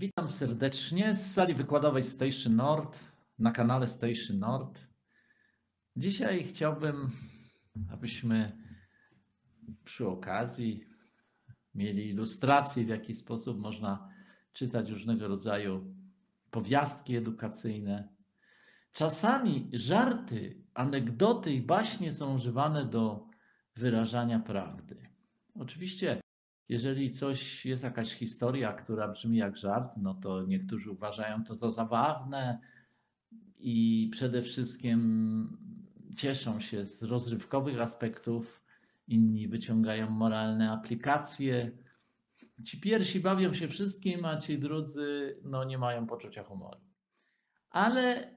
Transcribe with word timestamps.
Witam 0.00 0.28
serdecznie 0.28 1.14
z 1.14 1.32
sali 1.32 1.54
wykładowej 1.54 2.02
Station 2.02 2.56
Nord 2.56 2.98
na 3.38 3.52
kanale 3.52 3.88
Station 3.88 4.38
Nord. 4.38 4.80
Dzisiaj 5.96 6.44
chciałbym, 6.44 7.10
abyśmy 7.92 8.58
przy 9.84 10.08
okazji 10.08 10.84
mieli 11.74 12.08
ilustracje, 12.08 12.84
w 12.84 12.88
jaki 12.88 13.14
sposób 13.14 13.58
można 13.58 14.08
czytać 14.52 14.90
różnego 14.90 15.28
rodzaju 15.28 15.94
powiastki 16.50 17.16
edukacyjne. 17.16 18.08
Czasami 18.92 19.70
żarty, 19.72 20.64
anegdoty 20.74 21.52
i 21.52 21.62
baśnie 21.62 22.12
są 22.12 22.34
używane 22.34 22.84
do 22.84 23.28
wyrażania 23.76 24.38
prawdy. 24.38 25.08
Oczywiście 25.54 26.20
jeżeli 26.68 27.10
coś 27.10 27.66
jest 27.66 27.84
jakaś 27.84 28.14
historia, 28.14 28.72
która 28.72 29.08
brzmi 29.08 29.36
jak 29.36 29.56
żart, 29.56 29.92
no 29.96 30.14
to 30.14 30.42
niektórzy 30.42 30.90
uważają 30.90 31.44
to 31.44 31.54
za 31.54 31.70
zabawne 31.70 32.58
i 33.58 34.08
przede 34.12 34.42
wszystkim 34.42 35.58
cieszą 36.16 36.60
się 36.60 36.86
z 36.86 37.02
rozrywkowych 37.02 37.80
aspektów, 37.80 38.64
inni 39.08 39.48
wyciągają 39.48 40.10
moralne 40.10 40.72
aplikacje. 40.72 41.70
Ci 42.64 42.80
pierwsi 42.80 43.20
bawią 43.20 43.54
się 43.54 43.68
wszystkim, 43.68 44.24
a 44.24 44.36
ci 44.36 44.58
drudzy 44.58 45.38
no, 45.44 45.64
nie 45.64 45.78
mają 45.78 46.06
poczucia 46.06 46.42
humoru. 46.42 46.80
Ale 47.70 48.34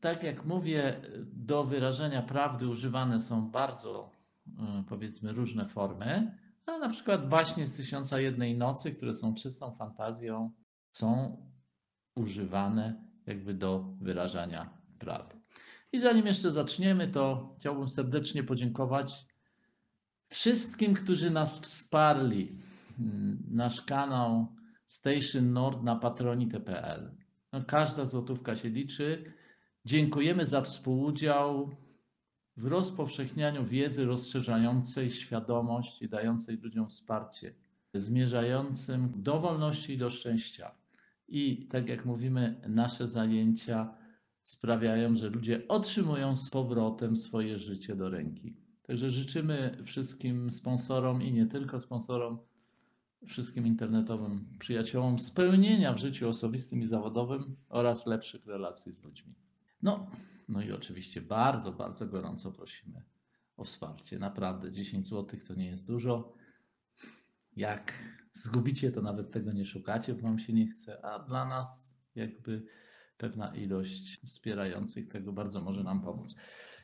tak 0.00 0.22
jak 0.22 0.44
mówię, 0.44 1.00
do 1.26 1.64
wyrażenia 1.64 2.22
prawdy 2.22 2.68
używane 2.68 3.20
są 3.20 3.50
bardzo, 3.50 4.10
y, 4.46 4.50
powiedzmy, 4.88 5.32
różne 5.32 5.68
formy. 5.68 6.38
No, 6.66 6.78
na 6.78 6.88
przykład 6.88 7.28
baśnie 7.28 7.66
z 7.66 7.72
Tysiąca 7.72 8.20
Jednej 8.20 8.58
Nocy, 8.58 8.90
które 8.90 9.14
są 9.14 9.34
czystą 9.34 9.72
fantazją, 9.72 10.50
są 10.92 11.36
używane 12.14 13.04
jakby 13.26 13.54
do 13.54 13.94
wyrażania 14.00 14.78
prawdy. 14.98 15.36
I 15.92 16.00
zanim 16.00 16.26
jeszcze 16.26 16.50
zaczniemy, 16.50 17.08
to 17.08 17.54
chciałbym 17.58 17.88
serdecznie 17.88 18.44
podziękować 18.44 19.26
wszystkim, 20.28 20.94
którzy 20.94 21.30
nas 21.30 21.60
wsparli. 21.60 22.58
Nasz 23.50 23.82
kanał 23.82 24.56
Station 24.86 25.52
Nord 25.52 25.82
na 25.82 25.96
patronite.pl. 25.96 27.16
No, 27.52 27.64
każda 27.64 28.04
złotówka 28.04 28.56
się 28.56 28.68
liczy. 28.68 29.32
Dziękujemy 29.84 30.46
za 30.46 30.62
współudział 30.62 31.70
w 32.56 32.66
rozpowszechnianiu 32.66 33.64
wiedzy 33.64 34.04
rozszerzającej 34.04 35.10
świadomość 35.10 36.02
i 36.02 36.08
dającej 36.08 36.56
ludziom 36.56 36.88
wsparcie, 36.88 37.54
zmierzającym 37.94 39.12
do 39.16 39.40
wolności 39.40 39.92
i 39.92 39.98
do 39.98 40.10
szczęścia. 40.10 40.70
I 41.28 41.66
tak 41.70 41.88
jak 41.88 42.04
mówimy, 42.04 42.60
nasze 42.68 43.08
zajęcia 43.08 43.94
sprawiają, 44.42 45.16
że 45.16 45.30
ludzie 45.30 45.68
otrzymują 45.68 46.36
z 46.36 46.50
powrotem 46.50 47.16
swoje 47.16 47.58
życie 47.58 47.96
do 47.96 48.10
ręki. 48.10 48.56
Także 48.82 49.10
życzymy 49.10 49.78
wszystkim 49.84 50.50
sponsorom 50.50 51.22
i 51.22 51.32
nie 51.32 51.46
tylko 51.46 51.80
sponsorom, 51.80 52.38
wszystkim 53.26 53.66
internetowym 53.66 54.44
przyjaciołom 54.58 55.18
spełnienia 55.18 55.94
w 55.94 55.98
życiu 55.98 56.28
osobistym 56.28 56.82
i 56.82 56.86
zawodowym 56.86 57.56
oraz 57.68 58.06
lepszych 58.06 58.46
relacji 58.46 58.92
z 58.92 59.04
ludźmi. 59.04 59.34
No, 59.82 60.06
no 60.48 60.62
i 60.62 60.72
oczywiście 60.72 61.22
bardzo, 61.22 61.72
bardzo 61.72 62.06
gorąco 62.06 62.52
prosimy 62.52 63.02
o 63.56 63.64
wsparcie. 63.64 64.18
Naprawdę 64.18 64.72
10 64.72 65.08
zł 65.08 65.40
to 65.46 65.54
nie 65.54 65.66
jest 65.66 65.86
dużo. 65.86 66.34
Jak 67.56 67.92
zgubicie, 68.32 68.92
to 68.92 69.02
nawet 69.02 69.30
tego 69.30 69.52
nie 69.52 69.64
szukacie, 69.64 70.14
bo 70.14 70.22
wam 70.22 70.38
się 70.38 70.52
nie 70.52 70.66
chce, 70.66 71.04
a 71.04 71.18
dla 71.18 71.44
nas 71.44 71.98
jakby 72.14 72.66
pewna 73.16 73.54
ilość 73.54 74.20
wspierających 74.26 75.08
tego 75.08 75.32
bardzo 75.32 75.60
może 75.60 75.84
nam 75.84 76.02
pomóc. 76.02 76.36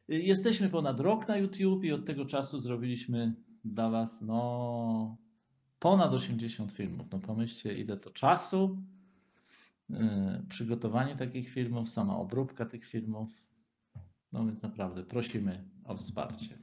Jesteśmy 0.09 0.69
ponad 0.69 1.01
rok 1.01 1.29
na 1.29 1.37
YouTube 1.37 1.85
i 1.85 1.93
od 1.93 2.07
tego 2.07 2.25
czasu 2.25 2.61
zrobiliśmy 2.61 3.35
dla 3.65 3.91
was 3.91 4.23
no 4.23 5.17
ponad 5.79 6.13
80 6.13 6.73
filmów. 6.73 7.07
No 7.13 7.19
pomyślcie 7.19 7.79
ile 7.79 7.97
to 7.97 8.11
czasu, 8.11 8.83
yy, 9.91 9.99
przygotowanie 10.49 11.17
takich 11.17 11.49
filmów, 11.49 11.89
sama 11.89 12.17
obróbka 12.17 12.67
tych 12.67 12.85
filmów, 12.85 13.48
no 14.33 14.47
więc 14.47 14.63
naprawdę 14.63 15.05
prosimy 15.05 15.65
o 15.85 15.97
wsparcie. 15.97 16.59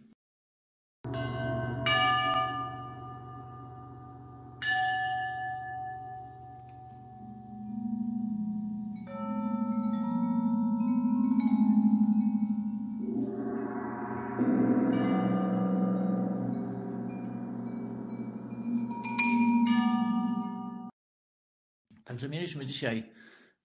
Także 22.03 22.29
mieliśmy 22.29 22.65
dzisiaj 22.65 23.13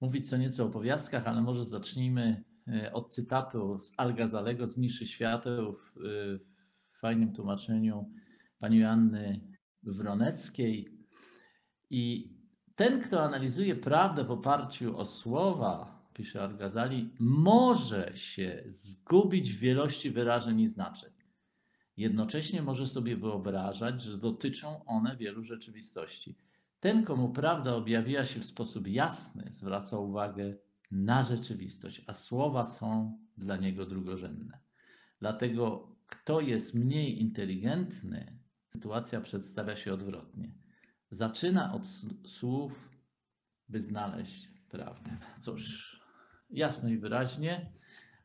mówić 0.01 0.29
co 0.31 0.37
nieco 0.37 0.67
o 0.67 0.71
powiastkach, 0.71 1.27
ale 1.27 1.43
może 1.43 1.65
zacznijmy 1.65 2.50
od 2.93 3.15
cytatu 3.15 3.79
z 3.79 3.93
Al-Ghazalego 3.97 4.67
z 4.67 4.79
Niszy 4.79 5.07
Świateł 5.07 5.73
w, 5.73 5.93
w 6.93 7.01
fajnym 7.01 7.33
tłumaczeniu 7.33 8.13
pani 8.59 8.79
Joanny 8.79 9.41
Wroneckiej. 9.83 10.99
I 11.91 12.35
ten, 12.75 13.01
kto 13.01 13.23
analizuje 13.23 13.77
prawdę 13.77 14.25
w 14.25 14.31
oparciu 14.31 14.99
o 14.99 15.07
słowa, 15.07 16.01
pisze 16.15 16.43
Al-Ghazali, 16.43 17.11
może 17.19 18.13
się 18.15 18.63
zgubić 18.67 19.53
w 19.53 19.59
wielości 19.59 20.11
wyrażeń 20.11 20.61
i 20.61 20.69
znaczeń. 20.69 21.13
Jednocześnie 21.97 22.63
może 22.63 22.87
sobie 22.87 23.17
wyobrażać, 23.17 24.03
że 24.03 24.19
dotyczą 24.19 24.85
one 24.85 25.17
wielu 25.17 25.45
rzeczywistości. 25.45 26.37
Ten, 26.81 27.05
komu 27.05 27.29
prawda 27.29 27.75
objawiła 27.75 28.25
się 28.25 28.41
w 28.41 28.45
sposób 28.45 28.89
jasny, 28.89 29.49
zwraca 29.51 29.99
uwagę 29.99 30.55
na 30.91 31.23
rzeczywistość, 31.23 32.05
a 32.07 32.15
słowa 32.15 32.65
są 32.65 33.19
dla 33.39 33.57
niego 33.57 33.87
drugorzędne. 33.87 34.59
Dlatego, 35.21 35.97
kto 36.07 36.41
jest 36.41 36.75
mniej 36.75 37.21
inteligentny, 37.21 38.39
sytuacja 38.73 39.21
przedstawia 39.21 39.77
się 39.77 39.93
odwrotnie. 39.93 40.53
Zaczyna 41.11 41.73
od 41.73 41.87
słów, 42.27 42.91
by 43.69 43.83
znaleźć 43.83 44.49
prawdę. 44.69 45.11
Cóż, 45.41 46.01
jasno 46.51 46.89
i 46.89 46.99
wyraźnie, 46.99 47.73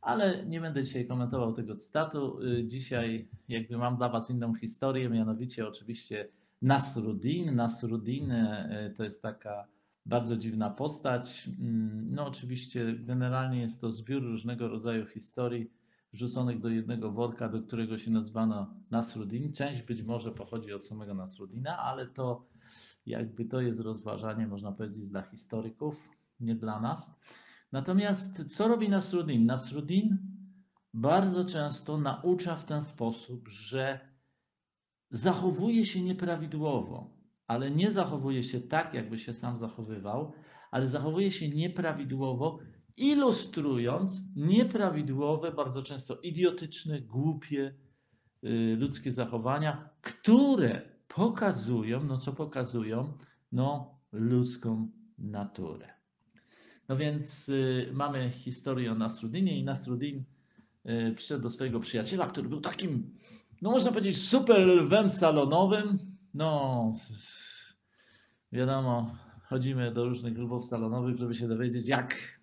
ale 0.02 0.46
nie 0.46 0.62
będę 0.62 0.84
dzisiaj 0.84 1.08
komentował 1.08 1.54
tego 1.54 1.76
cytatu. 1.76 2.42
Y, 2.42 2.66
dzisiaj 2.66 3.30
jakby 3.48 3.78
mam 3.78 3.98
dla 3.98 4.10
Was 4.10 4.30
inną 4.30 4.56
historię, 4.56 5.10
mianowicie 5.10 5.68
oczywiście 5.68 6.30
Nasruddin. 6.62 7.56
Nasruddin 7.56 8.32
y, 8.32 8.94
to 8.98 9.04
jest 9.04 9.22
taka 9.22 9.68
bardzo 10.06 10.38
dziwna 10.38 10.70
postać. 10.70 11.50
Mm, 11.60 12.14
no, 12.14 12.28
oczywiście, 12.28 12.96
generalnie 13.00 13.60
jest 13.60 13.82
to 13.82 13.92
zbiór 13.92 14.24
różnego 14.24 14.68
rodzaju 14.68 15.06
historii 15.06 15.72
wrzuconych 16.14 16.60
do 16.60 16.70
jednego 16.70 17.12
worka, 17.12 17.50
do 17.50 17.62
którego 17.62 17.98
się 17.98 18.12
nazwano 18.12 18.74
Nasruddin. 18.92 19.54
Część 19.54 19.82
być 19.82 20.04
może 20.04 20.32
pochodzi 20.32 20.74
od 20.74 20.86
samego 20.86 21.14
Nasruddina, 21.14 21.78
ale 21.78 22.08
to 22.08 22.46
jakby 23.06 23.46
to 23.46 23.62
jest 23.62 23.80
rozważanie, 23.80 24.48
można 24.48 24.72
powiedzieć, 24.72 25.08
dla 25.08 25.22
historyków, 25.22 26.10
nie 26.40 26.56
dla 26.56 26.80
nas. 26.80 27.16
Natomiast 27.72 28.56
co 28.56 28.68
robi 28.68 28.90
Nasruddin? 28.90 29.46
Nasruddin 29.46 30.18
bardzo 30.94 31.46
często 31.46 31.98
naucza 31.98 32.56
w 32.56 32.66
ten 32.66 32.84
sposób, 32.84 33.48
że 33.48 34.00
zachowuje 35.12 35.86
się 35.86 36.02
nieprawidłowo 36.02 37.15
ale 37.48 37.72
nie 37.72 37.92
zachowuje 37.92 38.44
się 38.44 38.62
tak, 38.62 38.94
jakby 38.94 39.20
się 39.20 39.34
sam 39.34 39.58
zachowywał, 39.58 40.34
ale 40.72 40.86
zachowuje 40.86 41.32
się 41.32 41.50
nieprawidłowo, 41.50 42.60
ilustrując 42.98 44.22
nieprawidłowe, 44.36 45.52
bardzo 45.52 45.84
często 45.84 46.16
idiotyczne, 46.16 47.02
głupie 47.02 47.76
y, 48.44 48.76
ludzkie 48.80 49.12
zachowania, 49.12 49.90
które 50.02 50.82
pokazują, 51.08 52.04
no 52.04 52.18
co 52.18 52.34
pokazują, 52.34 53.14
no 53.52 54.00
ludzką 54.12 54.92
naturę. 55.18 55.90
No 56.90 56.98
więc 56.98 57.50
y, 57.50 57.90
mamy 57.94 58.30
historię 58.30 58.92
o 58.92 58.96
Nasrudinie 58.96 59.60
i 59.60 59.64
Nasrudin 59.64 60.24
y, 60.86 61.14
przyszedł 61.16 61.44
do 61.44 61.50
swojego 61.50 61.80
przyjaciela, 61.80 62.28
który 62.28 62.50
był 62.50 62.62
takim, 62.62 63.18
no 63.62 63.72
można 63.72 63.92
powiedzieć, 63.92 64.18
super 64.18 64.68
lwem 64.68 65.10
salonowym, 65.10 66.00
no, 66.34 66.94
wiadomo, 68.56 69.16
chodzimy 69.44 69.92
do 69.92 70.06
różnych 70.06 70.34
klubów 70.34 70.66
salonowych, 70.66 71.18
żeby 71.18 71.36
się 71.36 71.48
dowiedzieć, 71.48 71.88
jak 71.88 72.40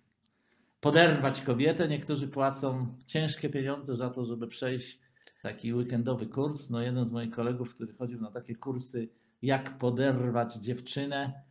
poderwać 0.81 1.41
kobietę. 1.41 1.87
Niektórzy 1.87 2.27
płacą 2.27 2.97
ciężkie 3.05 3.49
pieniądze 3.49 3.95
za 3.95 4.09
to, 4.09 4.25
żeby 4.25 4.47
przejść 4.47 4.99
taki 5.41 5.73
weekendowy 5.73 6.27
kurs. 6.27 6.69
No, 6.69 6.81
jeden 6.81 7.05
z 7.05 7.11
moich 7.11 7.31
kolegów, 7.31 7.75
który 7.75 7.93
chodził 7.93 8.21
na 8.21 8.31
takie 8.31 8.55
kursy, 8.55 9.09
jak 9.41 9.77
poderwać 9.77 10.55
dziewczynę, 10.55 11.43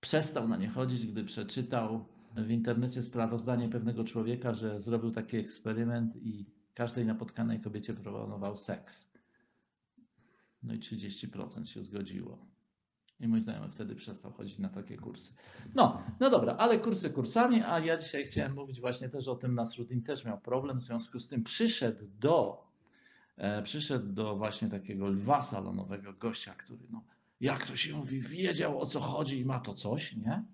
przestał 0.00 0.48
na 0.48 0.56
nie 0.56 0.68
chodzić, 0.68 1.06
gdy 1.06 1.24
przeczytał 1.24 2.08
w 2.36 2.50
internecie 2.50 3.02
sprawozdanie 3.02 3.68
pewnego 3.68 4.04
człowieka, 4.04 4.54
że 4.54 4.80
zrobił 4.80 5.10
taki 5.10 5.36
eksperyment 5.36 6.16
i 6.16 6.46
każdej 6.74 7.06
napotkanej 7.06 7.60
kobiecie 7.60 7.94
proponował 7.94 8.56
seks. 8.56 9.12
No 10.62 10.74
i 10.74 10.78
30% 10.78 11.64
się 11.64 11.82
zgodziło. 11.82 12.57
I 13.20 13.28
mój 13.28 13.40
znajomy 13.40 13.68
wtedy 13.68 13.94
przestał 13.94 14.32
chodzić 14.32 14.58
na 14.58 14.68
takie 14.68 14.96
kursy. 14.96 15.34
No, 15.74 16.02
no 16.20 16.30
dobra, 16.30 16.56
ale 16.56 16.78
kursy 16.78 17.10
kursami, 17.10 17.62
a 17.62 17.78
ja 17.80 17.98
dzisiaj 17.98 18.24
chciałem 18.26 18.54
mówić 18.54 18.80
właśnie 18.80 19.08
też 19.08 19.28
o 19.28 19.34
tym, 19.34 19.54
Nasruddin 19.54 20.02
też 20.02 20.24
miał 20.24 20.40
problem, 20.40 20.78
w 20.78 20.82
związku 20.82 21.20
z 21.20 21.28
tym 21.28 21.44
przyszedł 21.44 22.04
do, 22.20 22.64
e, 23.36 23.62
przyszedł 23.62 24.12
do 24.12 24.36
właśnie 24.36 24.68
takiego 24.68 25.08
lwa 25.08 25.42
salonowego 25.42 26.12
gościa, 26.12 26.54
który, 26.54 26.80
no, 26.90 27.04
jak 27.40 27.66
to 27.66 27.76
się 27.76 27.96
mówi, 27.96 28.20
wiedział 28.20 28.80
o 28.80 28.86
co 28.86 29.00
chodzi 29.00 29.40
i 29.40 29.44
ma 29.44 29.60
to 29.60 29.74
coś, 29.74 30.16
nie? 30.16 30.44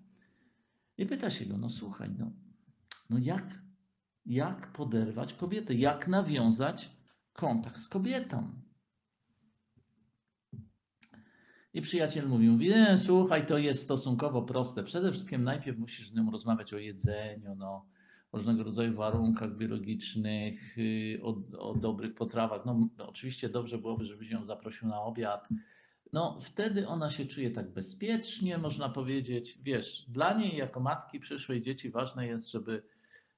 I 0.97 1.05
pyta 1.05 1.29
się 1.29 1.45
go, 1.45 1.57
no 1.57 1.69
słuchaj, 1.69 2.09
no, 2.19 2.31
no 3.09 3.17
jak, 3.17 3.61
jak 4.25 4.71
poderwać 4.71 5.33
kobietę, 5.33 5.73
jak 5.73 6.07
nawiązać 6.07 6.91
kontakt 7.33 7.79
z 7.79 7.87
kobietą? 7.87 8.64
I 11.75 11.81
przyjaciel 11.81 12.27
mówi, 12.27 12.49
mówi, 12.49 12.67
nie, 12.69 12.97
słuchaj, 12.97 13.45
to 13.45 13.57
jest 13.57 13.83
stosunkowo 13.83 14.41
proste. 14.41 14.83
Przede 14.83 15.11
wszystkim 15.11 15.43
najpierw 15.43 15.77
musisz 15.77 16.09
z 16.09 16.13
nią 16.13 16.31
rozmawiać 16.31 16.73
o 16.73 16.77
jedzeniu, 16.77 17.55
no, 17.55 17.85
różnego 18.33 18.63
rodzaju 18.63 18.93
warunkach 18.93 19.57
biologicznych, 19.57 20.77
yy, 20.77 21.19
o, 21.23 21.35
o 21.59 21.75
dobrych 21.75 22.15
potrawach. 22.15 22.65
No, 22.65 22.89
oczywiście 22.97 23.49
dobrze 23.49 23.77
byłoby, 23.77 24.05
żebyś 24.05 24.29
ją 24.29 24.45
zaprosił 24.45 24.87
na 24.87 25.01
obiad. 25.01 25.49
No, 26.13 26.39
wtedy 26.41 26.87
ona 26.87 27.09
się 27.09 27.25
czuje 27.25 27.51
tak 27.51 27.73
bezpiecznie, 27.73 28.57
można 28.57 28.89
powiedzieć. 28.89 29.59
Wiesz, 29.63 30.05
dla 30.09 30.33
niej 30.33 30.57
jako 30.57 30.79
matki 30.79 31.19
przyszłej 31.19 31.61
dzieci 31.61 31.89
ważne 31.89 32.27
jest, 32.27 32.51
żeby 32.51 32.83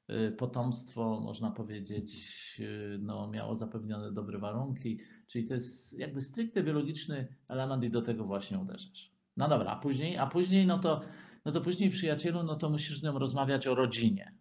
y, 0.09 0.31
potomstwo, 0.31 1.19
można 1.19 1.51
powiedzieć, 1.51 2.11
y, 2.59 2.97
no, 3.01 3.27
miało 3.27 3.55
zapewnione 3.55 4.11
dobre 4.11 4.39
warunki. 4.39 4.99
Czyli 5.27 5.45
to 5.45 5.53
jest 5.53 5.99
jakby 5.99 6.21
stricte 6.21 6.63
biologiczny 6.63 7.27
element 7.47 7.83
i 7.83 7.89
do 7.89 8.01
tego 8.01 8.23
właśnie 8.23 8.59
uderzasz. 8.59 9.11
No 9.37 9.47
dobra, 9.49 9.71
a 9.71 9.75
później, 9.75 10.17
a 10.17 10.27
później, 10.27 10.67
no 10.67 10.79
to, 10.79 11.01
no 11.45 11.51
to 11.51 11.61
później 11.61 11.89
przyjacielu, 11.89 12.43
no 12.43 12.55
to 12.55 12.69
musisz 12.69 12.99
z 12.99 13.03
nią 13.03 13.19
rozmawiać 13.19 13.67
o 13.67 13.75
rodzinie. 13.75 14.33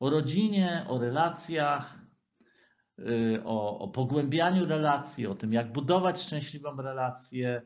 O 0.00 0.10
rodzinie, 0.10 0.84
o 0.88 0.98
relacjach, 0.98 1.98
y, 2.98 3.40
o, 3.44 3.78
o 3.78 3.88
pogłębianiu 3.88 4.66
relacji, 4.66 5.26
o 5.26 5.34
tym, 5.34 5.52
jak 5.52 5.72
budować 5.72 6.22
szczęśliwą 6.22 6.76
relację, 6.76 7.62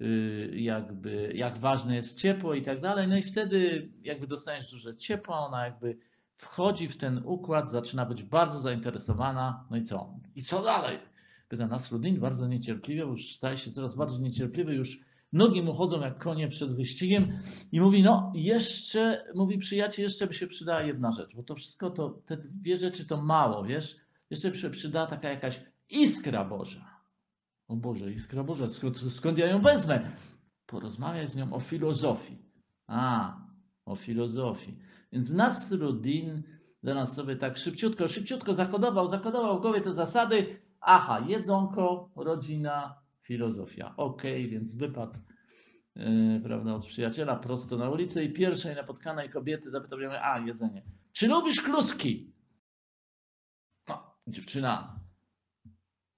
y, 0.00 0.50
jakby, 0.54 1.32
jak 1.34 1.58
ważne 1.58 1.96
jest 1.96 2.20
ciepło 2.20 2.54
i 2.54 2.62
tak 2.62 2.80
dalej. 2.80 3.08
No 3.08 3.16
i 3.16 3.22
wtedy 3.22 3.90
jakby 4.02 4.26
dostaniesz 4.26 4.70
duże 4.70 4.96
ciepło, 4.96 5.34
ona 5.36 5.64
jakby 5.64 5.98
wchodzi 6.36 6.88
w 6.88 6.96
ten 6.96 7.22
układ, 7.24 7.70
zaczyna 7.70 8.06
być 8.06 8.22
bardzo 8.22 8.60
zainteresowana. 8.60 9.66
No 9.70 9.76
i 9.76 9.82
co? 9.82 10.14
I 10.34 10.42
co 10.42 10.62
dalej? 10.62 10.98
Pyta 11.48 11.66
Nasruddin 11.66 12.20
bardzo 12.20 12.46
niecierpliwie, 12.46 13.02
już 13.02 13.32
staje 13.32 13.56
się 13.56 13.70
coraz 13.70 13.94
bardziej 13.94 14.20
niecierpliwy, 14.20 14.74
już 14.74 15.04
nogi 15.32 15.62
mu 15.62 15.74
chodzą 15.74 16.00
jak 16.00 16.18
konie 16.18 16.48
przed 16.48 16.76
wyścigiem 16.76 17.38
i 17.72 17.80
mówi, 17.80 18.02
no 18.02 18.32
jeszcze, 18.34 19.24
mówi 19.34 19.58
przyjaciel, 19.58 20.02
jeszcze 20.02 20.26
by 20.26 20.34
się 20.34 20.46
przydała 20.46 20.82
jedna 20.82 21.12
rzecz, 21.12 21.36
bo 21.36 21.42
to 21.42 21.54
wszystko, 21.54 21.90
to, 21.90 22.10
te 22.26 22.36
dwie 22.36 22.76
rzeczy 22.76 23.06
to 23.06 23.22
mało, 23.22 23.64
wiesz, 23.64 23.96
jeszcze 24.30 24.50
by 24.50 24.56
się 24.56 24.70
przydała 24.70 25.06
taka 25.06 25.28
jakaś 25.28 25.60
iskra 25.90 26.44
Boża. 26.44 26.94
O 27.68 27.76
Boże, 27.76 28.12
iskra 28.12 28.44
Boża, 28.44 28.68
skąd, 28.68 28.98
skąd 28.98 29.38
ja 29.38 29.46
ją 29.46 29.60
wezmę? 29.60 30.10
Porozmawiaj 30.66 31.28
z 31.28 31.36
nią 31.36 31.52
o 31.52 31.60
filozofii. 31.60 32.38
A, 32.86 33.36
o 33.84 33.96
filozofii. 33.96 34.78
Więc 35.12 35.30
Nasruddin 35.30 36.42
zaraz 36.82 37.14
sobie 37.14 37.36
tak 37.36 37.56
szybciutko, 37.56 38.08
szybciutko 38.08 38.54
zakodował, 38.54 39.08
zakodował 39.08 39.58
w 39.58 39.62
głowie 39.62 39.80
te 39.80 39.94
zasady, 39.94 40.63
Aha, 40.86 41.20
jedzonko, 41.28 42.10
rodzina, 42.16 43.02
filozofia. 43.22 43.94
Okej, 43.96 44.48
więc 44.48 44.74
wypadł 44.74 45.18
yy, 45.96 46.40
prawda, 46.44 46.74
od 46.74 46.86
przyjaciela 46.86 47.36
prosto 47.36 47.76
na 47.76 47.90
ulicę 47.90 48.24
i 48.24 48.32
pierwszej 48.32 48.74
napotkanej 48.74 49.30
kobiety 49.30 49.70
zapytał 49.70 49.98
mnie, 49.98 50.22
a 50.24 50.38
jedzenie. 50.38 50.82
Czy 51.12 51.28
lubisz 51.28 51.62
kluski? 51.62 52.32
No, 53.88 54.16
dziewczyna 54.26 55.00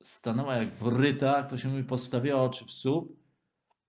stanęła 0.02 0.56
jak 0.56 0.74
wryta, 0.74 1.36
jak 1.36 1.50
to 1.50 1.58
się 1.58 1.68
mówi, 1.68 1.84
postawiła 1.84 2.42
oczy 2.42 2.64
w 2.64 2.70
słup, 2.70 3.16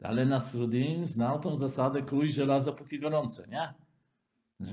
ale 0.03 0.25
Nasruddin 0.25 1.07
znał 1.07 1.39
tą 1.39 1.55
zasadę 1.55 2.01
krój 2.01 2.29
żelazo 2.29 2.73
póki 2.73 2.99
gorące, 2.99 3.47
nie? 3.47 3.73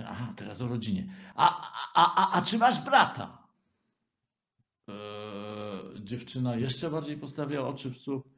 Aha, 0.06 0.32
teraz 0.36 0.60
o 0.60 0.68
rodzinie. 0.68 1.06
A, 1.34 1.70
a, 1.94 2.14
a, 2.16 2.32
a 2.32 2.42
czy 2.42 2.58
masz 2.58 2.84
brata? 2.84 3.38
Eee, 4.88 5.13
dziewczyna 6.04 6.56
jeszcze 6.56 6.90
bardziej 6.90 7.16
postawiła 7.16 7.68
oczy 7.68 7.90
w 7.90 7.98
słup, 7.98 8.28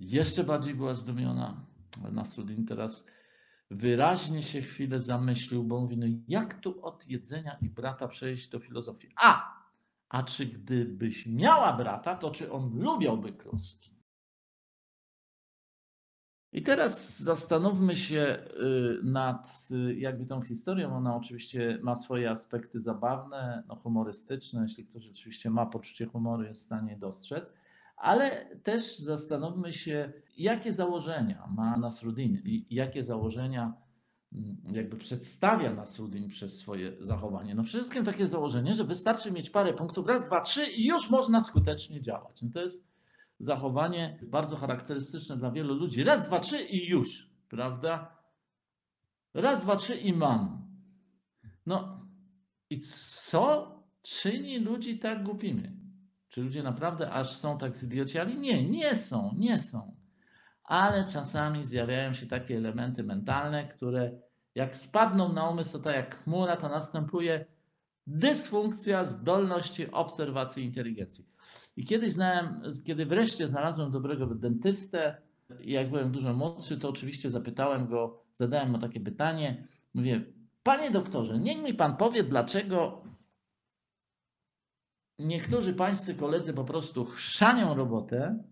jeszcze 0.00 0.44
bardziej 0.44 0.74
była 0.74 0.94
zdumiona. 0.94 1.66
Nasruddin 2.12 2.66
teraz 2.66 3.06
wyraźnie 3.70 4.42
się 4.42 4.62
chwilę 4.62 5.00
zamyślił, 5.00 5.64
bo 5.64 5.80
mówi, 5.80 5.96
no 5.96 6.06
jak 6.28 6.60
tu 6.60 6.84
od 6.84 7.08
jedzenia 7.08 7.58
i 7.62 7.70
brata 7.70 8.08
przejść 8.08 8.48
do 8.48 8.58
filozofii? 8.58 9.08
A, 9.16 9.54
a 10.08 10.22
czy 10.22 10.46
gdybyś 10.46 11.26
miała 11.26 11.76
brata, 11.76 12.14
to 12.16 12.30
czy 12.30 12.52
on 12.52 12.78
lubiałby 12.78 13.32
kluski? 13.32 13.93
I 16.54 16.62
teraz 16.62 17.22
zastanówmy 17.22 17.96
się 17.96 18.38
y, 18.60 19.04
nad 19.04 19.68
y, 19.70 19.94
jakby 19.94 20.26
tą 20.26 20.42
historią. 20.42 20.96
Ona 20.96 21.16
oczywiście 21.16 21.78
ma 21.82 21.94
swoje 21.94 22.30
aspekty 22.30 22.80
zabawne, 22.80 23.62
no 23.68 23.76
humorystyczne, 23.76 24.62
jeśli 24.62 24.86
ktoś 24.86 25.02
rzeczywiście 25.02 25.50
ma 25.50 25.66
poczucie 25.66 26.06
humoru, 26.06 26.42
jest 26.42 26.60
w 26.60 26.64
stanie 26.64 26.96
dostrzec, 26.96 27.54
ale 27.96 28.56
też 28.56 28.98
zastanówmy 28.98 29.72
się, 29.72 30.12
jakie 30.36 30.72
założenia 30.72 31.46
ma 31.56 31.76
Nasruddin 31.76 32.42
i 32.44 32.66
jakie 32.70 33.04
założenia 33.04 33.74
mm, 34.32 34.56
jakby 34.72 34.96
przedstawia 34.96 35.74
Nasruddin 35.74 36.28
przez 36.28 36.58
swoje 36.58 36.92
zachowanie. 37.00 37.54
No 37.54 37.62
przede 37.62 37.78
wszystkim 37.82 38.04
takie 38.04 38.26
założenie, 38.26 38.74
że 38.74 38.84
wystarczy 38.84 39.32
mieć 39.32 39.50
parę 39.50 39.72
punktów, 39.72 40.06
raz, 40.06 40.26
dwa, 40.26 40.40
trzy 40.40 40.66
i 40.66 40.86
już 40.86 41.10
można 41.10 41.40
skutecznie 41.40 42.00
działać. 42.00 42.42
No 42.42 42.48
to 42.52 42.62
jest 42.62 42.93
zachowanie 43.38 44.18
bardzo 44.22 44.56
charakterystyczne 44.56 45.36
dla 45.36 45.50
wielu 45.50 45.74
ludzi. 45.74 46.04
Raz, 46.04 46.28
dwa, 46.28 46.40
trzy 46.40 46.64
i 46.64 46.88
już, 46.88 47.30
prawda? 47.48 48.18
Raz, 49.34 49.62
dwa, 49.62 49.76
trzy 49.76 49.96
i 49.96 50.12
mam. 50.12 50.68
No 51.66 52.06
i 52.70 52.80
co 52.80 53.74
czyni 54.02 54.58
ludzi 54.58 54.98
tak 54.98 55.22
głupimi? 55.22 55.84
Czy 56.28 56.42
ludzie 56.42 56.62
naprawdę 56.62 57.10
aż 57.10 57.36
są 57.36 57.58
tak 57.58 57.76
zidiociali? 57.76 58.38
Nie, 58.38 58.70
nie 58.70 58.96
są, 58.96 59.34
nie 59.36 59.58
są. 59.58 59.96
Ale 60.64 61.04
czasami 61.04 61.64
zjawiają 61.64 62.14
się 62.14 62.26
takie 62.26 62.56
elementy 62.56 63.02
mentalne, 63.02 63.68
które 63.68 64.12
jak 64.54 64.74
spadną 64.74 65.32
na 65.32 65.48
umysł, 65.48 65.72
to 65.72 65.78
tak 65.78 65.96
jak 65.96 66.22
chmura, 66.22 66.56
to 66.56 66.68
następuje 66.68 67.44
dysfunkcja 68.06 69.04
zdolności 69.04 69.90
obserwacji 69.90 70.64
inteligencji. 70.64 71.26
I 71.76 71.84
kiedyś 71.84 72.12
znałem, 72.12 72.62
kiedy 72.86 73.06
wreszcie 73.06 73.48
znalazłem 73.48 73.90
dobrego 73.90 74.26
dentystę, 74.26 75.16
jak 75.60 75.90
byłem 75.90 76.12
dużo 76.12 76.34
młodszy, 76.34 76.78
to 76.78 76.88
oczywiście 76.88 77.30
zapytałem 77.30 77.86
go, 77.86 78.24
zadałem 78.34 78.70
mu 78.70 78.78
takie 78.78 79.00
pytanie. 79.00 79.68
Mówię, 79.94 80.24
panie 80.62 80.90
doktorze, 80.90 81.38
niech 81.38 81.62
mi 81.62 81.74
pan 81.74 81.96
powie, 81.96 82.24
dlaczego 82.24 83.02
niektórzy 85.18 85.74
pańscy 85.74 86.14
koledzy 86.14 86.54
po 86.54 86.64
prostu 86.64 87.04
chrzanią 87.04 87.74
robotę, 87.74 88.44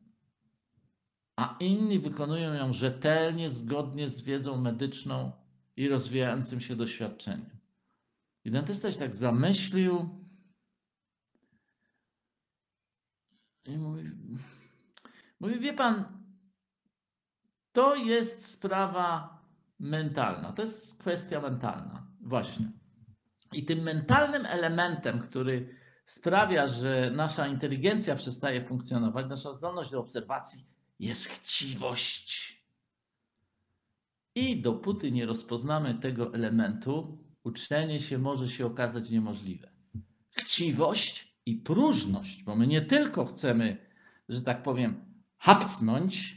a 1.36 1.56
inni 1.60 1.98
wykonują 1.98 2.54
ją 2.54 2.72
rzetelnie, 2.72 3.50
zgodnie 3.50 4.08
z 4.08 4.20
wiedzą 4.20 4.60
medyczną 4.60 5.32
i 5.76 5.88
rozwijającym 5.88 6.60
się 6.60 6.76
doświadczeniem. 6.76 7.50
I 8.44 8.50
dentysta 8.50 8.92
się 8.92 8.98
tak 8.98 9.14
zamyślił 9.14 10.21
i 13.66 13.78
mówi, 13.78 14.10
mówi, 15.40 15.60
wie 15.60 15.74
pan, 15.74 16.04
to 17.72 17.94
jest 17.96 18.46
sprawa 18.46 19.38
mentalna, 19.78 20.52
to 20.52 20.62
jest 20.62 20.98
kwestia 20.98 21.40
mentalna, 21.40 22.06
właśnie. 22.20 22.72
I 23.52 23.64
tym 23.64 23.78
mentalnym 23.78 24.46
elementem, 24.46 25.20
który 25.20 25.74
sprawia, 26.04 26.68
że 26.68 27.10
nasza 27.14 27.46
inteligencja 27.46 28.16
przestaje 28.16 28.64
funkcjonować, 28.64 29.26
nasza 29.28 29.52
zdolność 29.52 29.90
do 29.90 30.00
obserwacji 30.00 30.66
jest 30.98 31.28
chciwość. 31.28 32.62
I 34.34 34.62
dopóty 34.62 35.12
nie 35.12 35.26
rozpoznamy 35.26 35.94
tego 35.94 36.34
elementu, 36.34 37.18
uczenie 37.44 38.00
się 38.00 38.18
może 38.18 38.48
się 38.48 38.66
okazać 38.66 39.10
niemożliwe. 39.10 39.70
Chciwość 40.30 41.31
i 41.46 41.56
próżność, 41.56 42.42
bo 42.42 42.56
my 42.56 42.66
nie 42.66 42.80
tylko 42.80 43.24
chcemy, 43.24 43.76
że 44.28 44.42
tak 44.42 44.62
powiem, 44.62 45.04
hapsnąć, 45.36 46.36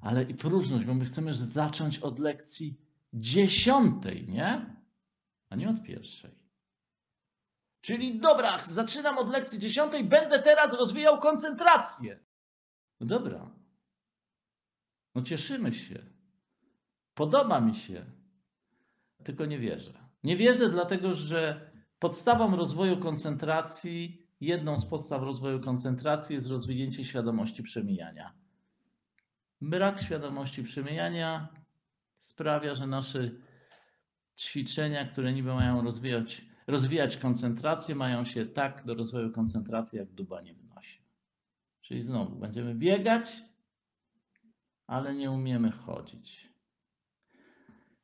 ale 0.00 0.22
i 0.22 0.34
próżność, 0.34 0.84
bo 0.84 0.94
my 0.94 1.04
chcemy 1.04 1.34
zacząć 1.34 1.98
od 1.98 2.18
lekcji 2.18 2.80
dziesiątej, 3.12 4.28
nie? 4.28 4.76
A 5.48 5.56
nie 5.56 5.68
od 5.68 5.82
pierwszej. 5.82 6.30
Czyli 7.80 8.20
dobra, 8.20 8.64
zaczynam 8.68 9.18
od 9.18 9.28
lekcji 9.28 9.58
dziesiątej, 9.58 10.04
będę 10.04 10.38
teraz 10.38 10.74
rozwijał 10.74 11.18
koncentrację. 11.18 12.18
No 13.00 13.06
dobra. 13.06 13.50
No 15.14 15.22
cieszymy 15.22 15.72
się. 15.72 15.98
Podoba 17.14 17.60
mi 17.60 17.74
się. 17.74 18.04
Tylko 19.24 19.46
nie 19.46 19.58
wierzę. 19.58 19.92
Nie 20.24 20.36
wierzę, 20.36 20.68
dlatego 20.68 21.14
że 21.14 21.71
podstawą 22.02 22.56
rozwoju 22.56 22.96
koncentracji, 22.96 24.26
jedną 24.40 24.78
z 24.80 24.86
podstaw 24.86 25.22
rozwoju 25.22 25.60
koncentracji 25.60 26.34
jest 26.34 26.46
rozwinięcie 26.46 27.04
świadomości 27.04 27.62
przemijania. 27.62 28.32
Brak 29.60 30.02
świadomości 30.02 30.62
przemijania 30.62 31.48
sprawia, 32.20 32.74
że 32.74 32.86
nasze 32.86 33.30
ćwiczenia, 34.38 35.04
które 35.04 35.32
niby 35.32 35.54
mają 35.54 35.82
rozwijać, 35.82 36.44
rozwijać 36.66 37.16
koncentrację, 37.16 37.94
mają 37.94 38.24
się 38.24 38.46
tak 38.46 38.84
do 38.84 38.94
rozwoju 38.94 39.32
koncentracji, 39.32 39.98
jak 39.98 40.12
dubanie 40.12 40.54
w 40.54 40.64
nosie. 40.64 40.98
Czyli 41.80 42.02
znowu 42.02 42.36
będziemy 42.36 42.74
biegać, 42.74 43.42
ale 44.86 45.14
nie 45.14 45.30
umiemy 45.30 45.70
chodzić. 45.70 46.52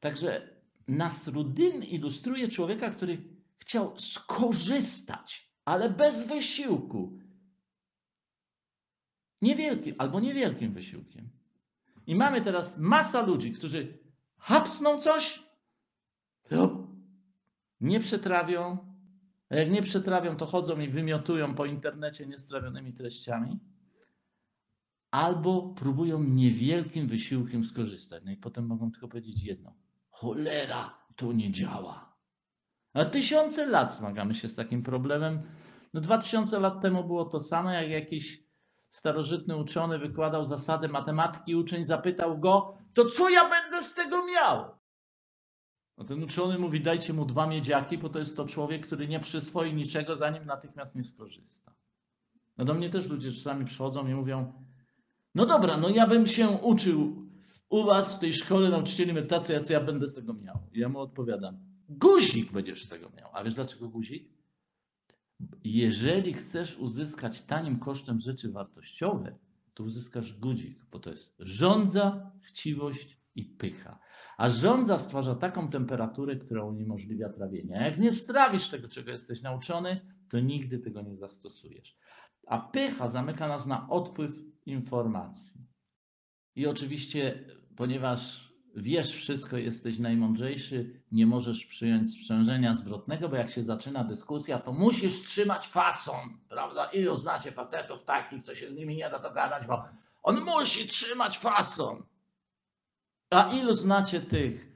Także 0.00 0.50
Nasruddin 0.88 1.82
ilustruje 1.82 2.48
człowieka, 2.48 2.90
który 2.90 3.37
chciał 3.58 3.98
skorzystać, 3.98 5.52
ale 5.64 5.90
bez 5.90 6.26
wysiłku. 6.26 7.18
Niewielkim 9.42 9.94
albo 9.98 10.20
niewielkim 10.20 10.72
wysiłkiem. 10.72 11.30
I 12.06 12.14
mamy 12.14 12.40
teraz 12.40 12.78
masa 12.78 13.22
ludzi, 13.22 13.52
którzy 13.52 13.98
hapsną 14.38 15.00
coś, 15.00 15.42
nie 17.80 18.00
przetrawią, 18.00 18.78
a 19.50 19.56
jak 19.56 19.70
nie 19.70 19.82
przetrawią, 19.82 20.36
to 20.36 20.46
chodzą 20.46 20.80
i 20.80 20.88
wymiotują 20.88 21.54
po 21.54 21.66
internecie 21.66 22.26
niestrawionymi 22.26 22.92
treściami, 22.92 23.60
albo 25.10 25.74
próbują 25.74 26.22
niewielkim 26.22 27.06
wysiłkiem 27.06 27.64
skorzystać. 27.64 28.24
No 28.24 28.32
i 28.32 28.36
potem 28.36 28.66
mogą 28.66 28.92
tylko 28.92 29.08
powiedzieć 29.08 29.42
jedno: 29.42 29.74
cholera, 30.10 30.98
to 31.16 31.32
nie 31.32 31.52
działa. 31.52 32.07
A 32.94 33.04
tysiące 33.04 33.66
lat 33.66 33.96
zmagamy 33.96 34.34
się 34.34 34.48
z 34.48 34.56
takim 34.56 34.82
problemem. 34.82 35.42
No, 35.94 36.00
dwa 36.00 36.18
tysiące 36.18 36.60
lat 36.60 36.82
temu 36.82 37.04
było 37.04 37.24
to 37.24 37.40
samo, 37.40 37.70
jak 37.70 37.90
jakiś 37.90 38.48
starożytny 38.90 39.56
uczony 39.56 39.98
wykładał 39.98 40.44
zasady 40.44 40.88
matematyki, 40.88 41.56
uczeń 41.56 41.84
zapytał 41.84 42.38
go, 42.38 42.78
to 42.94 43.04
co 43.04 43.28
ja 43.28 43.48
będę 43.50 43.82
z 43.82 43.94
tego 43.94 44.26
miał? 44.26 44.78
No 45.98 46.04
ten 46.04 46.22
uczony 46.22 46.58
mówi, 46.58 46.80
dajcie 46.80 47.12
mu 47.12 47.24
dwa 47.24 47.46
miedziaki, 47.46 47.98
bo 47.98 48.08
to 48.08 48.18
jest 48.18 48.36
to 48.36 48.44
człowiek, 48.44 48.86
który 48.86 49.08
nie 49.08 49.20
przyswoi 49.20 49.74
niczego, 49.74 50.16
zanim 50.16 50.46
natychmiast 50.46 50.96
nie 50.96 51.04
skorzysta. 51.04 51.74
No 52.58 52.64
do 52.64 52.74
mnie 52.74 52.90
też 52.90 53.06
ludzie 53.06 53.32
czasami 53.32 53.64
przychodzą 53.64 54.08
i 54.08 54.14
mówią, 54.14 54.52
no 55.34 55.46
dobra, 55.46 55.76
no 55.76 55.88
ja 55.88 56.06
bym 56.06 56.26
się 56.26 56.48
uczył 56.48 57.28
u 57.68 57.84
was 57.84 58.16
w 58.16 58.18
tej 58.18 58.32
szkole 58.32 58.68
nauczycieli 58.68 59.12
medytacji, 59.12 59.54
a 59.54 59.60
co 59.60 59.72
ja 59.72 59.80
będę 59.80 60.08
z 60.08 60.14
tego 60.14 60.34
miał? 60.34 60.58
I 60.72 60.80
ja 60.80 60.88
mu 60.88 60.98
odpowiadam, 60.98 61.67
guzik 61.88 62.52
będziesz 62.52 62.84
z 62.84 62.88
tego 62.88 63.10
miał. 63.16 63.30
A 63.32 63.44
wiesz 63.44 63.54
dlaczego 63.54 63.88
guzik? 63.88 64.38
Jeżeli 65.64 66.32
chcesz 66.32 66.78
uzyskać 66.78 67.42
tanim 67.42 67.78
kosztem 67.78 68.20
rzeczy 68.20 68.52
wartościowe, 68.52 69.38
to 69.74 69.84
uzyskasz 69.84 70.38
guzik, 70.38 70.84
bo 70.90 70.98
to 70.98 71.10
jest 71.10 71.34
żądza, 71.38 72.32
chciwość 72.42 73.20
i 73.34 73.44
pycha. 73.44 73.98
A 74.38 74.50
żądza 74.50 74.98
stwarza 74.98 75.34
taką 75.34 75.70
temperaturę, 75.70 76.36
która 76.36 76.64
uniemożliwia 76.64 77.28
trawienie. 77.28 77.80
A 77.80 77.82
jak 77.82 77.98
nie 77.98 78.12
strawisz 78.12 78.68
tego, 78.68 78.88
czego 78.88 79.10
jesteś 79.10 79.42
nauczony, 79.42 80.00
to 80.28 80.40
nigdy 80.40 80.78
tego 80.78 81.02
nie 81.02 81.16
zastosujesz. 81.16 81.96
A 82.46 82.58
pycha 82.58 83.08
zamyka 83.08 83.48
nas 83.48 83.66
na 83.66 83.88
odpływ 83.88 84.32
informacji. 84.66 85.66
I 86.54 86.66
oczywiście, 86.66 87.44
ponieważ 87.76 88.47
wiesz 88.82 89.12
wszystko, 89.12 89.56
jesteś 89.56 89.98
najmądrzejszy, 89.98 91.00
nie 91.12 91.26
możesz 91.26 91.66
przyjąć 91.66 92.12
sprzężenia 92.12 92.74
zwrotnego, 92.74 93.28
bo 93.28 93.36
jak 93.36 93.50
się 93.50 93.62
zaczyna 93.62 94.04
dyskusja, 94.04 94.58
to 94.58 94.72
musisz 94.72 95.24
trzymać 95.24 95.68
fason, 95.68 96.38
prawda? 96.48 96.84
Ilu 96.84 97.16
znacie 97.16 97.52
facetów 97.52 98.04
takich, 98.04 98.42
co 98.42 98.54
się 98.54 98.70
z 98.70 98.74
nimi 98.74 98.96
nie 98.96 99.10
da 99.10 99.18
dogadać, 99.18 99.66
bo 99.66 99.84
on 100.22 100.40
musi 100.40 100.88
trzymać 100.88 101.38
fason. 101.38 102.02
A 103.30 103.52
ilu 103.52 103.72
znacie 103.72 104.20
tych 104.20 104.68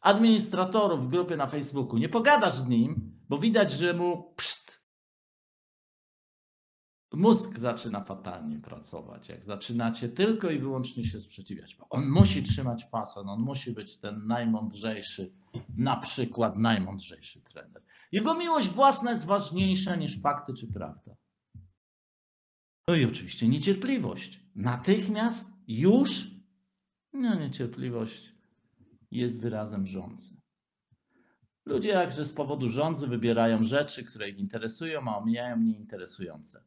administratorów 0.00 1.06
w 1.06 1.10
grupie 1.10 1.36
na 1.36 1.46
Facebooku? 1.46 1.98
Nie 1.98 2.08
pogadasz 2.08 2.54
z 2.54 2.68
nim, 2.68 3.18
bo 3.28 3.38
widać, 3.38 3.72
że 3.72 3.94
mu 3.94 4.34
pszt, 4.36 4.63
mózg 7.16 7.58
zaczyna 7.58 8.04
fatalnie 8.04 8.58
pracować. 8.58 9.28
Jak 9.28 9.44
zaczynacie 9.44 10.08
tylko 10.08 10.50
i 10.50 10.58
wyłącznie 10.58 11.06
się 11.06 11.20
sprzeciwiać, 11.20 11.76
bo 11.76 11.88
on 11.88 12.08
musi 12.10 12.42
trzymać 12.42 12.84
fason, 12.90 13.28
on 13.28 13.40
musi 13.40 13.72
być 13.72 13.98
ten 13.98 14.26
najmądrzejszy, 14.26 15.32
na 15.76 15.96
przykład 15.96 16.56
najmądrzejszy 16.56 17.40
trener. 17.40 17.82
Jego 18.12 18.34
miłość 18.34 18.68
własna 18.68 19.12
jest 19.12 19.26
ważniejsza 19.26 19.96
niż 19.96 20.20
fakty 20.20 20.54
czy 20.54 20.66
prawda. 20.66 21.16
No 22.88 22.94
i 22.94 23.04
oczywiście 23.04 23.48
niecierpliwość. 23.48 24.40
Natychmiast 24.54 25.52
już 25.68 26.30
no, 27.12 27.34
niecierpliwość 27.34 28.34
jest 29.10 29.40
wyrazem 29.40 29.86
rządzy. 29.86 30.36
Ludzie 31.66 31.88
jakże 31.88 32.24
z 32.24 32.32
powodu 32.32 32.68
rządzy 32.68 33.06
wybierają 33.06 33.62
rzeczy, 33.62 34.04
które 34.04 34.28
ich 34.28 34.38
interesują, 34.38 35.08
a 35.08 35.16
omijają 35.16 35.60
nieinteresujące. 35.60 36.64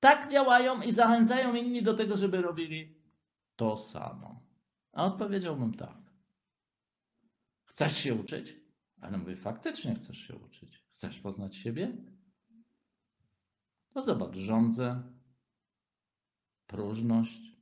Tak 0.00 0.30
działają 0.30 0.82
i 0.82 0.92
zachęcają 0.92 1.54
inni 1.54 1.82
do 1.82 1.94
tego, 1.94 2.16
żeby 2.16 2.42
robili 2.42 3.02
to 3.56 3.78
samo. 3.78 4.42
A 4.92 5.04
odpowiedziałbym 5.04 5.74
tak. 5.74 5.98
Chcesz 7.64 7.96
się 7.96 8.14
uczyć? 8.14 8.56
Ale 9.00 9.18
mówię, 9.18 9.36
faktycznie 9.36 9.94
chcesz 9.94 10.18
się 10.18 10.36
uczyć. 10.36 10.84
Chcesz 10.92 11.18
poznać 11.18 11.56
siebie? 11.56 11.96
To 13.94 14.02
zobacz, 14.02 14.36
rządzę, 14.36 15.02
próżność, 16.66 17.56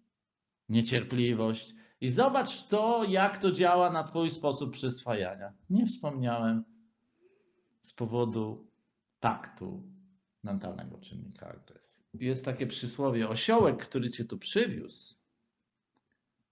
niecierpliwość, 0.69 1.75
i 2.01 2.09
zobacz 2.09 2.69
to, 2.69 3.05
jak 3.05 3.37
to 3.37 3.53
działa 3.53 3.91
na 3.91 4.05
Twój 4.05 4.31
sposób 4.31 4.73
przyswajania. 4.73 5.53
Nie 5.71 5.87
wspomniałem 5.87 6.65
z 7.81 7.93
powodu 7.93 8.71
taktu 9.21 9.83
mentalnego 10.43 10.99
czynnika 10.99 11.49
agresji. 11.49 11.96
Jest 12.21 12.45
takie 12.45 12.67
przysłowie: 12.67 13.29
osiołek, 13.29 13.87
który 13.89 14.11
Cię 14.11 14.25
tu 14.25 14.39
przywiózł, 14.39 15.15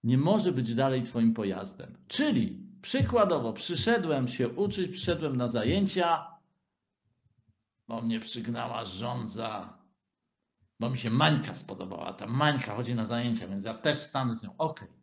nie 0.03 0.17
może 0.17 0.51
być 0.51 0.75
dalej 0.75 1.03
Twoim 1.03 1.33
pojazdem. 1.33 1.97
Czyli 2.07 2.59
przykładowo, 2.81 3.53
przyszedłem 3.53 4.27
się 4.27 4.49
uczyć, 4.49 4.91
przyszedłem 4.91 5.37
na 5.37 5.47
zajęcia, 5.47 6.27
bo 7.87 8.01
mnie 8.01 8.19
przygnała 8.19 8.85
rządza, 8.85 9.77
bo 10.79 10.89
mi 10.89 10.97
się 10.97 11.09
Mańka 11.09 11.53
spodobała. 11.53 12.13
Ta 12.13 12.27
Mańka 12.27 12.75
chodzi 12.75 12.95
na 12.95 13.05
zajęcia, 13.05 13.47
więc 13.47 13.65
ja 13.65 13.73
też 13.73 13.97
stanę 13.97 14.35
z 14.35 14.43
nią. 14.43 14.49
Okej. 14.57 14.87
Okay. 14.87 14.99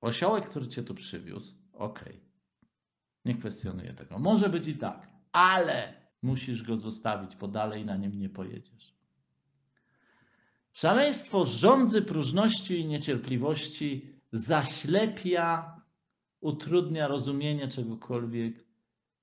Osiołek, 0.00 0.48
który 0.48 0.68
cię 0.68 0.82
tu 0.82 0.94
przywiózł, 0.94 1.54
okej. 1.72 2.12
Okay. 2.12 2.20
Nie 3.24 3.34
kwestionuję 3.34 3.94
tego. 3.94 4.18
Może 4.18 4.48
być 4.48 4.68
i 4.68 4.76
tak, 4.76 5.08
ale 5.32 5.94
musisz 6.22 6.62
go 6.62 6.76
zostawić, 6.76 7.36
bo 7.36 7.48
dalej 7.48 7.84
na 7.84 7.96
nim 7.96 8.18
nie 8.18 8.28
pojedziesz. 8.28 8.95
Szaleństwo 10.76 11.44
rządzy 11.44 12.02
próżności 12.02 12.80
i 12.80 12.86
niecierpliwości 12.86 14.12
zaślepia, 14.32 15.74
utrudnia 16.40 17.08
rozumienie 17.08 17.68
czegokolwiek 17.68 18.64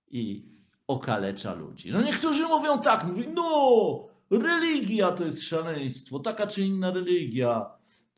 i 0.07 0.45
okalecza 0.87 1.53
ludzi. 1.53 1.91
No 1.91 2.01
niektórzy 2.01 2.43
mówią 2.47 2.81
tak, 2.81 3.03
mówią, 3.03 3.33
no, 3.33 4.07
religia 4.31 5.11
to 5.11 5.25
jest 5.25 5.43
szaleństwo, 5.43 6.19
taka 6.19 6.47
czy 6.47 6.61
inna 6.61 6.91
religia 6.91 7.65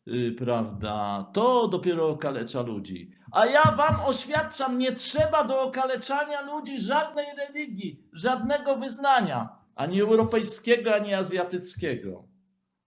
Y, 0.08 0.36
prawda, 0.38 1.26
to 1.34 1.68
dopiero 1.68 2.10
okalecza 2.10 2.62
ludzi. 2.62 3.12
A 3.32 3.46
ja 3.46 3.64
wam 3.64 3.96
oświadczam, 4.06 4.78
nie 4.78 4.92
trzeba 4.92 5.44
do 5.44 5.62
okaleczania 5.62 6.42
ludzi 6.42 6.80
żadnej 6.80 7.26
religii, 7.38 8.04
żadnego 8.14 8.76
wyznania, 8.76 9.50
ani 9.76 10.02
europejskiego, 10.02 10.96
ani 10.96 11.14
azjatyckiego. 11.14 12.35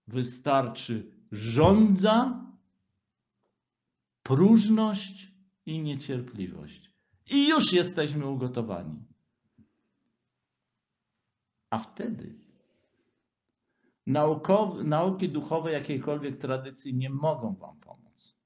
Wystarczy 0.08 1.12
żądza, 1.32 2.46
próżność 4.22 5.32
i 5.66 5.82
niecierpliwość. 5.82 6.90
I 7.26 7.48
już 7.48 7.72
jesteśmy 7.72 8.26
ugotowani. 8.26 9.04
A 11.70 11.78
wtedy 11.78 12.38
naukowe, 14.06 14.84
nauki 14.84 15.28
duchowe 15.28 15.72
jakiejkolwiek 15.72 16.38
tradycji 16.38 16.94
nie 16.94 17.10
mogą 17.10 17.54
wam 17.54 17.80
pomóc. 17.80 18.36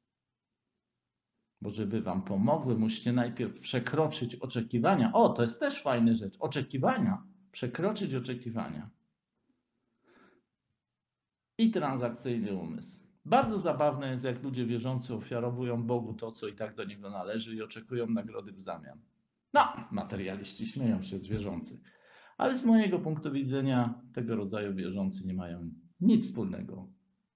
bo 1.60 1.70
żeby 1.70 2.00
wam 2.00 2.22
pomogły, 2.22 2.78
musicie 2.78 3.12
najpierw 3.12 3.60
przekroczyć 3.60 4.34
oczekiwania. 4.34 5.12
O, 5.12 5.28
to 5.28 5.42
jest 5.42 5.60
też 5.60 5.82
fajna 5.82 6.14
rzecz. 6.14 6.36
Oczekiwania. 6.38 7.22
Przekroczyć 7.52 8.14
oczekiwania. 8.14 8.90
I 11.58 11.70
transakcyjny 11.70 12.54
umysł. 12.54 13.02
Bardzo 13.24 13.58
zabawne 13.58 14.10
jest, 14.10 14.24
jak 14.24 14.42
ludzie 14.42 14.66
wierzący 14.66 15.14
ofiarowują 15.14 15.82
Bogu 15.82 16.14
to, 16.14 16.32
co 16.32 16.48
i 16.48 16.54
tak 16.54 16.74
do 16.74 16.84
niego 16.84 17.10
należy 17.10 17.54
i 17.54 17.62
oczekują 17.62 18.06
nagrody 18.06 18.52
w 18.52 18.60
zamian. 18.60 18.98
No, 19.54 19.72
materialiści 19.90 20.66
śmieją 20.66 21.02
się 21.02 21.18
z 21.18 21.26
wierzących. 21.26 21.80
Ale 22.38 22.58
z 22.58 22.64
mojego 22.64 22.98
punktu 22.98 23.32
widzenia 23.32 24.02
tego 24.12 24.36
rodzaju 24.36 24.74
wierzący 24.74 25.26
nie 25.26 25.34
mają 25.34 25.70
nic 26.00 26.26
wspólnego 26.26 26.88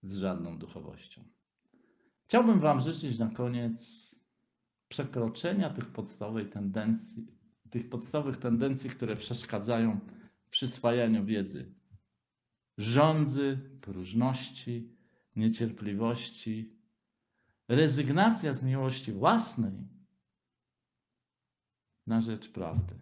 z 0.02 0.16
żadną 0.16 0.58
duchowością. 0.58 1.24
Chciałbym 2.24 2.60
Wam 2.60 2.80
życzyć 2.80 3.18
na 3.18 3.30
koniec 3.30 4.10
przekroczenia 4.88 5.70
tych 5.70 5.86
podstawowych 5.86 6.50
tendencji, 6.50 7.26
tych 7.70 7.88
podstawowych 7.88 8.36
tendencji, 8.36 8.90
które 8.90 9.16
przeszkadzają 9.16 10.00
przyswajaniu 10.50 11.24
wiedzy. 11.24 11.74
Rządzy, 12.78 13.78
próżności, 13.80 14.96
niecierpliwości, 15.36 16.76
rezygnacja 17.68 18.52
z 18.54 18.62
miłości 18.62 19.12
własnej 19.12 19.88
na 22.06 22.20
rzecz 22.20 22.52
prawdy. 22.52 22.94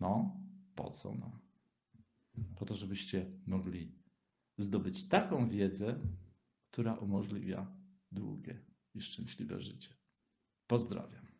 No, 0.00 0.40
po 0.74 0.90
co 0.90 1.14
nam? 1.14 1.40
Po 2.56 2.64
to, 2.64 2.76
żebyście 2.76 3.26
mogli 3.46 3.92
zdobyć 4.58 5.08
taką 5.08 5.48
wiedzę, 5.48 6.00
która 6.70 6.94
umożliwia 6.94 7.76
długie 8.12 8.64
i 8.94 9.00
szczęśliwe 9.00 9.60
życie. 9.60 9.94
Pozdrawiam. 10.66 11.26